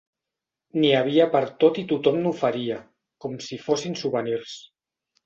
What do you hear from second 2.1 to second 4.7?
n'oferia, com si fossin souvenirs.